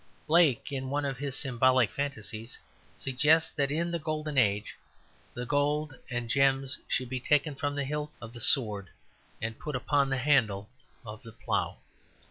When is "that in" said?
3.51-3.91